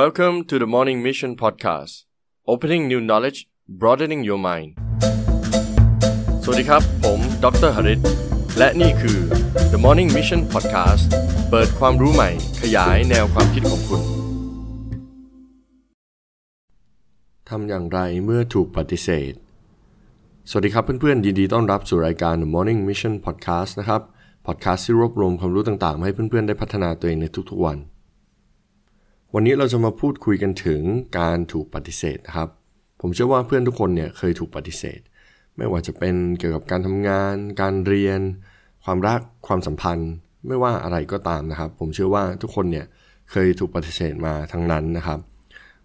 [0.00, 1.94] Welcome to the Morning Mission Podcast
[2.52, 3.38] Opening New Knowledge
[3.80, 4.70] Broadening Your Mind
[6.42, 8.00] สวัสดีครับ ผมดรหริต
[8.58, 9.18] และนี่คือ
[9.72, 11.04] The Morning Mission Podcast
[11.50, 14.00] เปิดความรู้ใหม่ ขยายแนวความคิดของคุณ
[17.48, 19.32] ทำอย่างไรเมื่อถูกปฏิเสธ
[20.48, 24.00] สวัสดีครับเพื่อนๆ ยินดีต้อนรับสู่รายการ The Morning Mission Podcast นะครับ
[24.46, 27.78] podcast ที่รวบรวมความรู้ต่างๆมาให้เพื่อนๆ ได้พัฒนาตัวเองในทุกๆวัน
[29.36, 30.82] วันนี้เราจะมาพูดคุยกันถึง
[31.18, 32.48] การถูกปฏิเสธนะครับ
[33.00, 35.00] ผมเชื่อว่าเพื่อนทุกคนเนี่ยเคยถูกปฏิเสธ
[35.56, 38.20] ไม่ว่าจะเป็นเกี่ยวกับการทำงาน การเรียน
[38.84, 40.10] ความรักความสัมพันธ์
[40.46, 42.86] ไม่ว่าอะไรก็ตามนะครับ ผมเชื่อว่าทุกคนเนี่ย
[43.30, 45.18] เคยถูกปฏิเสธมาทั้งนั้นนะครับ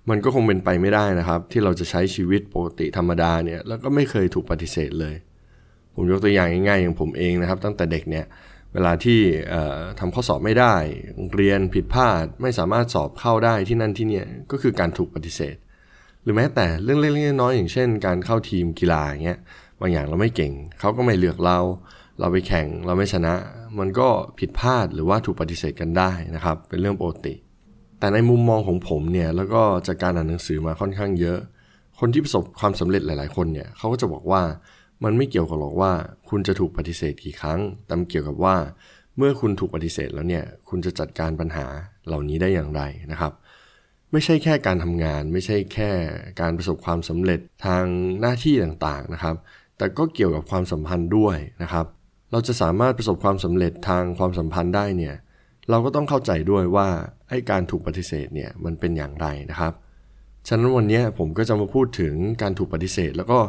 [0.10, 5.16] มันก็คงเป็นไปไม่ได้นะครับ ที่เราจะใช้ชีวิตปกติธรรมดาเนี่ยแล้วก็ไม่เคยถูกปฏิเสธเลย
[5.96, 8.26] ผมยกตัวอย่างง่ายๆอย่างผมเองนะครับ ตั้งแต่เด็กเนี่ย
[8.74, 9.20] เวลาที่
[10.00, 10.76] ทำข้อสอบไม่ได้
[11.36, 15.56] เรียนผิดพลาดไม่สามารถสอบเข้าได้ที่นั่นที่นี่ก็คือการถูกปฏิเสธ
[16.24, 19.40] หรือแม้แต่เรื่องเล็กๆน้อยๆอย่างเช่น การเข้าทีมกีฬาอย่างเงี้ย
[19.82, 21.60] บางอย่างเราไม่เก่ง เขาก็ไม่เลือกเรา
[22.20, 23.34] เราไปแข่งเราไม่ชนะ
[23.80, 24.08] มันก็
[24.40, 27.34] ผิดพลาดหรือว่าถูกปฏิเสธกันได้นะครับ เป็นเรื่องปกติ
[28.00, 31.40] แต่ในมุมมองของผมเนี่ยแล้วก็จากการอ่านหนังสือมาค่อนข้างเยอะ
[32.00, 34.42] คนที่ประสบความสำเร็จหลาย ๆ คนเนี่ยเขาก็จะบอกว่า
[35.04, 35.92] มันไม่เกี่ยวกับหรอกว่า
[36.30, 38.56] คุณจะถูกปฏิเสธกี่ครั้ง แต่มันเกี่ยวกับว่า
[39.18, 41.66] เมื่อคุณถูกปฏิเสธแล้วเนี่ย คุณจะจัดการปัญหา
[42.08, 42.82] เหล่านี้ได้อย่างไร
[43.12, 43.34] นะครับ
[44.12, 45.90] ไม่ใช่แค่การทำงาน ไม่ใช่แค่
[46.42, 47.84] การประสบความสำเร็จทาง
[48.22, 49.36] หน้าที่ต่างๆนะครับ
[49.78, 51.86] แต่ก็เกี่ยวกับความสัมพันธ์ด้วยนะครับ
[52.32, 55.16] เราจะสามารถประสบความสำเร็จทางความสัมพันธ์ได้เนี่ย
[55.70, 56.88] เราก็ต้องเข้าใจด้วยว่า
[57.30, 59.74] ไอ้การถูกปฏิเสธเนี่ยมันเป็นอย่างไรนะครับ
[60.48, 63.40] ฉะนั้นวันนี้ผมก็จะมาพูดถึงการถูกปฏิเสธ แล้วก็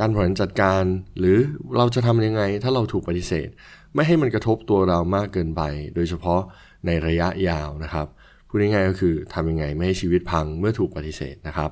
[0.00, 0.82] การบริหารจัดการ
[1.18, 1.38] หรือ
[1.76, 3.48] เราจะทำยังไงถ้าเราถูกปฏิเสธ
[3.94, 5.62] ไม่ให้มันกระทบตัวเรามากเกินไป
[5.94, 6.40] โดยเฉพาะ
[6.86, 8.06] ในระยะยาวนะครับ
[8.48, 11.70] พูดง่ายๆก็คือทำยังไงไม่ให้ชีวิตพังเมื่อถูกปฏิเสธนะครับ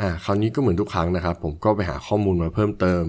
[0.00, 3.02] อ่าคราวนี้ก็เหมือนทุกครั้งนะครับ ผมก็ไปหาข้อมูลมาเพิ่มเติม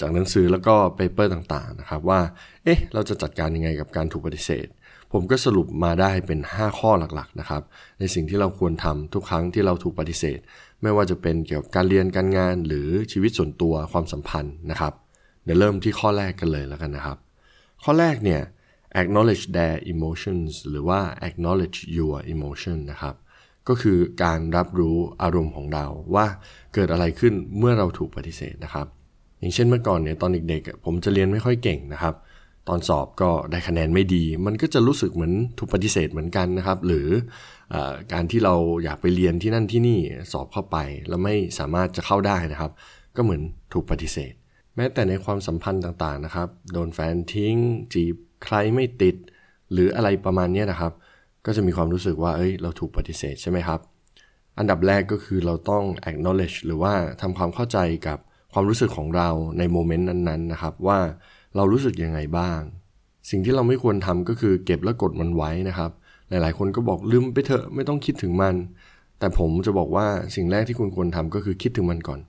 [0.00, 2.20] จากหนังสือแล้วก็เปเปอร์ต่างๆนะครับว่า
[2.64, 4.66] เอ๊ะเราจะจัดการยังไงกับการถูกปฏิเสธ
[5.12, 7.62] ผมก็สรุปมาได้เป็น 5 ข้อหลักๆนะครับ
[7.98, 10.38] ในสิ่งที่เราควรทำทุกครั้งที่เราถูกปฏิเสธ
[10.82, 14.92] ไม่ว่าจะเป็นเกี่ยวกับการเรียนการงานหรือชีวิตส่วนตัวความสัมพันธ์นะครับ
[15.44, 17.18] เดี๋ยวเริ่มที่ข้อแรกกันเลยแล้วกันนะครับ
[17.84, 18.42] ข้อแรกเนี่ย
[19.00, 23.14] acknowledge their emotions หรือว่า acknowledge your emotion นะครับ
[23.68, 26.26] ก็คือการรับรู้อารมณ์ของเราว่า
[26.74, 28.86] เกิดอะไรขึ้นเมื่อเราถูกปฏิเสธนะครับ
[29.40, 32.14] อย่างเช่นเมื่อก่อนเนี่ยตอนเด็กๆผมจะเรียนไม่ค่อยเก่งนะครับ
[32.68, 37.06] ตอนสอบก็ได้คะแนนไม่ดี มันก็จะรู้สึกเหมือนถูกปฏิเสธเหมือนกันนะครับ หรือ
[37.74, 37.76] อ
[38.12, 40.00] การที่เราอยากไปเรียนที่นั่นที่นี่
[40.32, 40.76] สอบเข้าไป
[41.08, 42.72] แล้วไม่สามารถจะเข้าได้นะครับ
[43.16, 43.42] ก็เหมือน
[43.72, 44.32] ถูกปฏิเสธ
[44.76, 47.54] แม้แต่ในความสัมพันธ์ต่างๆนะครับ โดนแฟนทิ้ง
[47.94, 48.14] จีบ
[48.44, 49.16] ใครไม่ติด
[49.72, 50.92] หรืออะไรประมาณนี้นะครับ
[51.46, 53.80] ก็จะมีความรู้สึกว่าเอ้ยเราถูกปฏิเสธใช่ไหมครับ
[54.58, 58.18] อันดับแรกก็คือเราต้อง acknowledge หรือว่าทำความเข้าใจกับ
[58.52, 59.28] ความรู้สึกของเรา
[59.58, 60.98] ในโมเมนต์นั้นๆนะครับว่า
[61.56, 62.60] เรารู้สึกยังไงบ้าง
[63.30, 65.90] สิ่งที่เราไม่ควรทำก็คือเก็บและกดมันไว้นะครับ
[66.28, 68.54] หลายๆ คนก็บอกลืมไปเถอะไม่ต้องคิดถึงมัน
[69.18, 72.20] แต่ผมจะบอกว่าสิ่งแรกที่คุณควรทำก็คือคิดถึงมันก่อน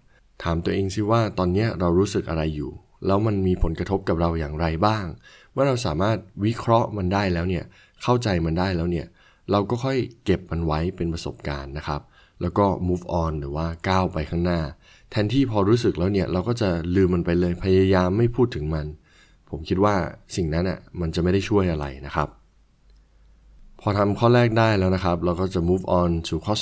[0.43, 2.71] ถามตัวเองสิว่าตอนนี้เรารู้สึกอะไรอยู่
[3.05, 5.05] แล้วมันมีผลกระทบกับเราอย่างไรบ้าง
[5.51, 7.63] เมื่อเราสามารถวิเคราะห์มันได้แล้วเนี่ย
[8.03, 9.05] เข้าใจมันได้แล้วเนี่ย
[9.51, 12.01] เราก็ค่อยเก็บมันไว้เป็นประสบการณ์นะครับ
[12.41, 14.59] แล้วก็ move on หรือว่าก้าวไปข้างหน้า
[15.11, 18.85] แทนที่พอรู้สึกแล้วเนี่ย เราก็จะลืมมันไปเลยพยายามไม่พูดถึงมัน
[19.49, 19.95] ผมคิดว่า
[20.35, 22.27] สิ่งนั้นอะมันจะไม่ได้ช่วยอะไรนะครับ
[23.81, 26.55] พอทำข้อแรกได้แล้วนะครับ เราก็จะ move on สู่ข้อ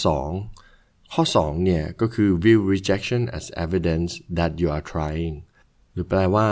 [0.54, 5.36] 2 ข้อ 2 เนี่ย ก็คือ view rejection as evidence that you are trying
[5.94, 6.48] หรือแปลว่า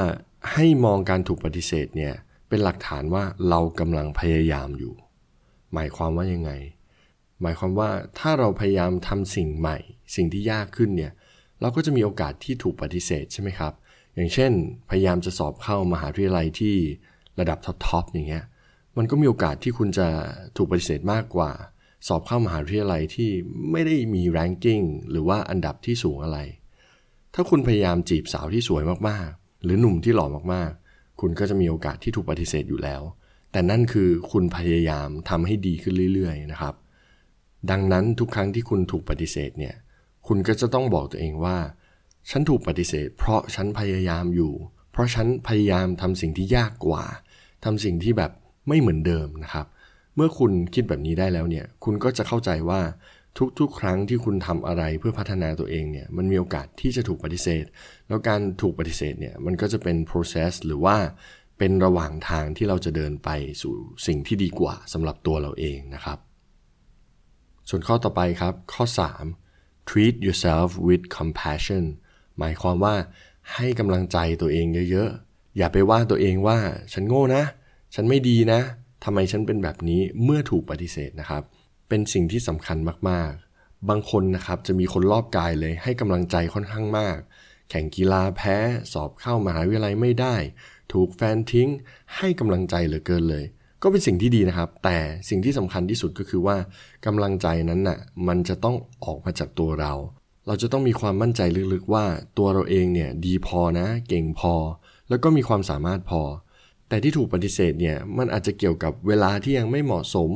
[0.53, 2.13] ให้มองการถูกปฏิเสธเนี่ย
[2.49, 4.93] เป็นหลักฐานว่าเรากำลังพยายามอยู่
[5.73, 6.51] หมายความว่ายังไง
[7.41, 9.77] หมายความว่าถ้าเราพยายามทำสิ่งใหม่
[10.15, 11.11] สิ่งที่ยากขึ้นเนี่ย
[11.61, 13.73] เราก็จะมีโอกาสที่ถูกปฏิเสธใช่ไหมครับ
[14.15, 14.51] อย่างเช่น
[14.89, 16.75] พยายามจะสอบเข้ามหาวิทยาลัยที่
[17.39, 18.45] ระดับท็อปๆอย่างเงี้ย
[18.97, 20.07] มันก็มีโอกาสที่คุณจะ
[20.57, 21.51] ถูกปฏิเสธมากกว่า
[22.07, 23.29] สอบเข้ามหาวิทยาลัยที่
[23.71, 26.39] ไม่ได้มีแรงกิ้งหรือว่าอันดับที่สูงอะไร
[27.33, 33.01] ถ้าคุณพยายามจีบสาวที่สวยมากๆ หรือหนุ่มที่หล่อมากๆ คุณก็จะมีโอกาสที่ถูกปฏิเสธอยู่แล้ว
[33.51, 36.75] แต่นั่นคือคุณพยายามทำให้ดีขึ้นเรื่อยๆนะครับ
[37.71, 39.75] ดังนั้นทุกครั้งที่คุณถูกปฏิเสธเนี่ย
[40.27, 41.57] คุณก็จะต้องบอกตัวเองว่า
[42.31, 44.53] ฉันถูกปฏิเสธ เพราะฉันพยายามอยู่
[44.91, 47.03] เพราะฉันพยายามทำสิ่งที่ยากกว่า
[47.65, 48.31] ทำสิ่งที่แบบ
[48.67, 49.65] ไม่เหมือนเดิมนะครับ
[50.15, 52.81] เมื่อคุณคิดแบบนี้ได้แล้วเนี่ย คุณก็จะเข้าใจว่า
[53.59, 57.65] ทุกๆ ครั้งที่คุณทำอะไรเพื่อพัฒนาตัวเองเนี่ย มันมีโอกาสที่จะถูกปฏิเสธ
[58.07, 60.97] แล้วการถูกปฏิเสธเนี่ย มันก็จะเป็น process หรือว่า
[61.57, 63.29] เป็นระหว่างทางที่เราจะเดินไป
[63.61, 63.73] สู่
[64.07, 66.19] สิ่งที่ดีกว่าสำหรับตัวเราเองนะครับ
[67.69, 68.85] ส่วนข้อต่อไปครับ ข้อ
[69.37, 71.83] 3 treat yourself with compassion
[72.39, 72.95] หมายความว่า
[73.53, 76.57] ให้กำลังใจตัวเองเยอะๆ อย่าไปว่าตัวเองว่า
[76.93, 77.43] ฉันโง่นะ
[77.95, 78.59] ฉันไม่ดีนะ
[79.03, 81.43] ทำไมฉันเป็นแบบนี้เมื่อถูกปฏิเสธนะครับ
[81.89, 82.77] เป็นสิ่งที่สำคัญ
[83.09, 87.17] มากๆ บางคนนะครับจะมีคนรอบกายเลยให้กำลังใจค่อนข้างมาก
[87.69, 88.57] แข่งกีฬาแพ้
[88.93, 90.35] สอบเข้ามหาวิทยาลัยไม่ได้
[90.93, 91.69] ถูกแฟนทิ้ง
[92.15, 93.45] ให้กำลังใจเหลือเกินเลย
[93.83, 94.97] ก็เป็นสิ่งที่ดีนะครับ แต่
[95.29, 96.57] สิ่งที่สำคัญที่สุดก็คือว่า
[97.05, 99.93] กำลังใจนั้นน่ะมันจะต้องออกมาจากตัวเรา
[100.47, 101.41] เราจะต้องมีความมั่นใจ
[101.73, 102.05] ลึกๆว่า
[102.37, 104.53] ตัวเราเองเนี่ยดีพอนะ เก่งพอ
[105.09, 106.21] แล้วก็มีความสามารถพอ
[106.89, 110.31] แต่ที่ถูกปฏิเสธเนี่ยมันอาจจะเกี่ยวกับเวลาที่ยังไม่เหมาะสม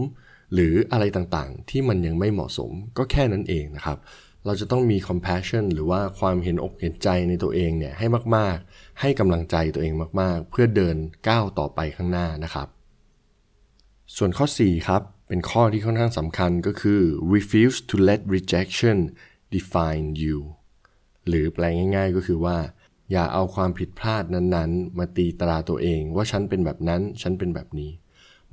[0.54, 3.98] หรืออะไรต่างๆ ที่มันยังไม่เหมาะสมก็แค่นั้นเองนะครับ
[4.46, 10.96] เราจะต้องมี compassion หรือว่าความเห็นอกเห็นใจในตัวเองเนี่ยให้มากๆ ให้กำลังใจตัวเองมากๆ เพื่อเดิน
[11.28, 12.68] ก้าวต่อไปข้างหน้านะครับ
[14.18, 17.02] ส่วนข้อ 4 ครับเป็นข้อที่ค่อนข้างสำคัญก็คือ
[17.34, 18.98] refuse to let rejection
[19.54, 20.38] define you
[21.28, 21.64] หรือแปล
[21.96, 22.58] ง่ายๆก็คือว่า
[23.12, 27.92] อย่าเอาความผิดพลาดนั้นๆ มาตีตราตัวเองว่าฉันเป็นแบบนั้น ฉันเป็นแบบนี้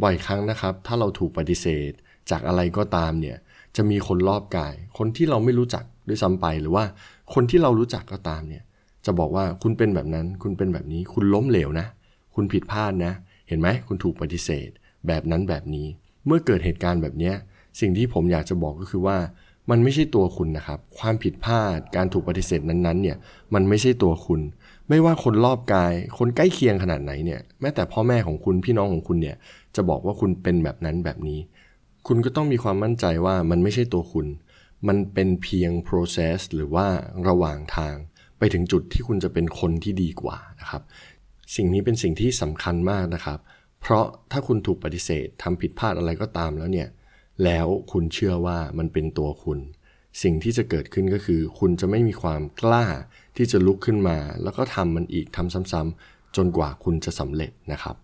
[0.02, 1.92] บ่อยครั้งนะครับ ถ้าเราถูกปฏิเสธ
[2.30, 3.36] จากอะไรก็ตามเนี่ย
[3.76, 6.84] จะมีคนรอบกาย คนที่เราไม่รู้จักด้วยซ้ำไปหรือว่า
[7.34, 8.62] คนที่เรารู้จักก็ตามเนี่ย
[9.06, 11.86] จะบอกว่าคุณเป็นแบบนั้น คุณเป็นแบบนี้ คุณล้มเหลวนะ
[12.34, 13.12] คุณผิดพลาดนะ
[13.48, 14.70] เห็นไหมคุณถูกปฏิเสธ
[15.06, 15.86] แบบนั้นแบบนี้
[16.26, 17.32] เมื่อเกิดเหตุการณ์แบบนี้
[17.80, 19.16] สิ่งที่ผมอยากจะบอกก็คือว่า
[19.70, 23.16] มันไม่ใช่ตัวคุณนะครับ ความผิดพลาดการถูกปฏิเสธนั้นๆเนี่ย
[23.54, 24.40] มันไม่ใช่ตัวคุณ
[24.88, 29.36] ไม่ว่าคนรอบกาย คนใกล้เคียงขนาดไหนเนี่ยแม้แต่พ่อแม่ของคุณพี่น้องของคุณเนี่ย
[29.76, 31.40] จะบอกว่าคุณเป็นแบบนั้นแบบนี้
[32.06, 34.26] คุณก็ต้องมีความมั่นใจว่ามันไม่ใช่ตัวคุณ
[34.88, 36.86] มันเป็นเพียง process หรือว่า
[37.28, 37.94] ระหว่างทาง
[38.38, 40.82] ไปถึงจุดที่คุณจะเป็นคนที่ดีกว่านะครับ
[41.56, 43.38] สิ่งนี้เป็นสิ่งที่สำคัญมากนะครับ
[43.80, 46.88] เพราะถ้าคุณถูกปฏิเสธทำผิดพลาดอะไรก็ตามแล้วเนี่ย
[47.44, 49.58] แล้วคุณเชื่อว่ามันเป็นตัวคุณ
[50.22, 52.86] สิ่งที่จะเกิดขึ้นก็คือ คุณจะไม่มีความกล้า
[53.36, 57.96] ที่จะลุกขึ้นมา แล้วก็ทำมันอีกทำซ้ำๆจนกว่าคุณจะสำเร็จนะครับ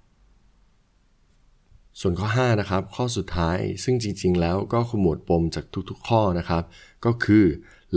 [2.01, 6.65] ส่วนข้อ5นะครับข้อสุดท้ายซึ่งจริง ๆ แล้วก็ขมวดปมจากทุกๆ ข้อนะครับ
[7.05, 7.45] ก็คือ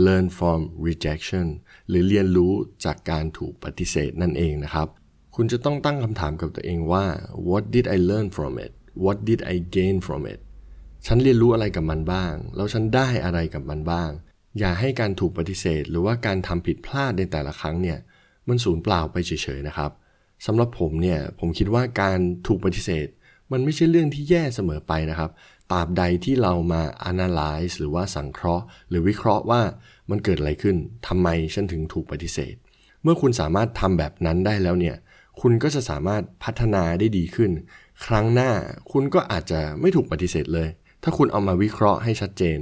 [0.06, 1.46] learn from rejection
[1.88, 2.52] หรือเรียนรู้
[2.84, 4.88] จากการถูกปฏิเสธนั่นเองนะครับ
[5.34, 7.06] คุณจะต้องตั้งคำถามกับตัวเองว่า
[7.48, 8.72] what did I learn from it
[9.04, 10.40] what did I gain from it
[11.06, 14.10] ฉันเรียนรู้อะไรกับมันบ้าง แล้วฉันได้อะไรกับมันบ้าง
[14.58, 17.98] อย่าให้การถูกปฏิเสธ หรือว่าการทำผิดพลาดในแต่ละครั้งเนี่ย
[18.48, 19.90] มันสูญเปล่าไปเฉยๆนะครับ
[20.46, 23.06] สำหรับผมเนี่ยผมคิดว่าการถูกปฏิเสธ
[23.52, 25.30] มันไม่ใช่เรื่องที่แย่เสมอไปนะครับ
[25.72, 29.62] ตราบใดที่เรามา analyze หรือว่าสังเคราะห์ หรือวิเคราะห์ว่า
[30.10, 30.76] มันเกิดอะไรขึ้น
[31.06, 32.54] ทำไมฉันถึงถูกปฏิเสธ
[33.02, 34.96] เมื่อคุณสามารถทำแบบนั้นได้แล้วเนี่ย
[35.40, 37.50] คุณก็จะสามารถพัฒนาได้ดีขึ้น
[38.06, 38.50] ครั้งหน้า
[38.92, 40.68] คุณก็อาจจะไม่ถูกปฏิเสธเลย
[41.08, 42.58] ถ้าคุณเอามาวิเคราะห์ให้ชัดเจน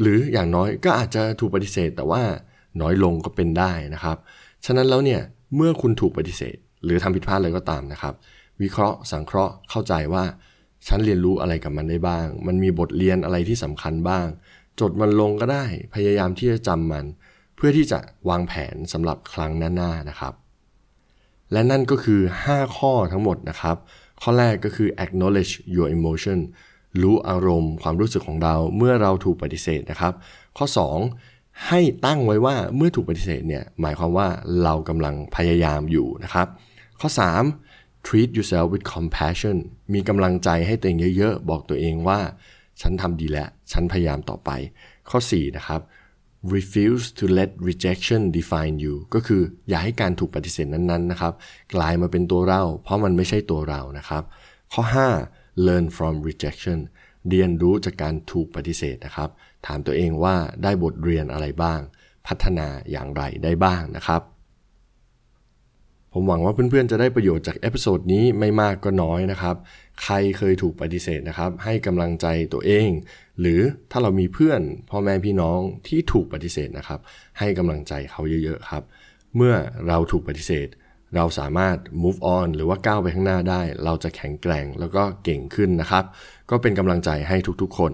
[0.00, 2.22] หรืออย่างน้อยก็อาจจะถูกปฏิเสธ แต่ว่า
[2.80, 4.16] น้อยลงก็เป็นได้นะครับ
[4.64, 5.20] ฉะนั้นแล้วเนี่ย
[5.56, 8.14] เมื่อคุณถูกปฏิเสธ หรือทำผิดพลาดอะไรก็ตามนะครับ
[8.62, 10.24] วิเคราะห์สังเคราะห์เข้าใจว่า
[10.86, 14.26] ฉันเรียนรู้อะไรกับมันได้บ้าง มันมีบทเรียนอะไรที่สำคัญบ้าง
[14.80, 15.64] จดมันลงก็ได้
[15.94, 17.04] พยายามที่จะจำมัน
[17.56, 17.98] เพื่อที่จะ
[18.28, 20.34] วางแผนสำหรับครั้งหน้าๆนะครับ
[21.52, 22.20] และนั่นก็คือ
[22.50, 23.76] 5 ข้อทั้งหมดนะครับ
[24.22, 26.38] ข้อแรกก็คือ acknowledge your emotion
[27.02, 30.12] รู้อารมณ์ความรู้สึกของเราเมื่อเราถูกปฏิเสธนะครับ
[30.58, 30.66] ข้อ
[31.12, 34.28] 2 ให้ตั้งไว้ว่าเมื่อถูกปฏิเสธเนี่ยหมายความว่า
[34.62, 36.46] เรากำลังพยายามอยู่นะครับ
[37.00, 37.08] ข้อ
[37.58, 39.56] 3 treat yourself with compassion
[39.94, 42.20] มีกำลังใจให้ตัวเองเยอะๆ บอกตัวเองว่า
[42.80, 44.50] ฉันทำดีแล้ว ฉันพยายามต่อไป
[45.10, 45.80] ข้อ 4 นะครับ
[46.54, 51.32] refuse to let rejection define you ก็คืออย่าให้การถูกปฏิเสธนั้นๆนะครับ
[51.74, 54.22] กลายมาเป็นตัวเรา เพราะมันไม่ใช่ตัวเรานะครับ
[54.74, 56.78] ข้อ 5 learn from rejection
[57.28, 59.30] เรียนรู้จากการถูกปฏิเสธนะครับ
[59.66, 61.80] ถามตัวเองว่าได้บทเรียนอะไรบ้าง
[62.26, 64.22] พัฒนาอย่างไรได้บ้างนะครับ
[66.12, 69.56] ผมหวังว่าเพื่อนๆจะได้ประโยชน์จาก episode นี้ไม่มากก็น้อยนะครับ
[70.02, 72.88] ใครเคยถูกปฏิเสธนะครับ ให้กำลังใจตัวเอง
[73.40, 77.00] หรือถ้าเรามีเพื่อนพ่อแม่พี่น้องที่ถูกปฏิเสธนะครับ
[77.38, 78.82] ให้กำลังใจเขาเยอะๆครับ
[79.36, 79.54] เมื่อ
[79.88, 80.68] เราถูกปฏิเสธ
[81.14, 86.04] เราสามารถ move on หรือว่าก้าวไปข้างหน้าได้ เราจะแข็งแกร่งแล้วก็เก่งขึ้นนะครับ
[86.50, 87.92] ก็เป็นกำลังใจให้ทุกๆ คน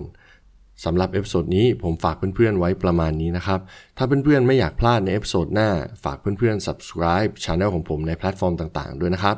[0.84, 3.60] สำหรับ episode นี้ผมฝากเพื่อนๆไว้ประมาณนี้นะครับ
[3.96, 5.70] ถ้าเพื่อนๆไม่อยากพลาดใน episode หน้า
[6.04, 9.36] ฝากเพื่อนๆ subscribe channel ของผมในแพลตฟอร์มต่างๆ ด้วยนะครับ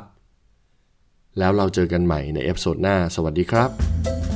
[1.39, 4.32] แล้วเราเจอกันใหม่ใน episode หน้า สวัสดีครับ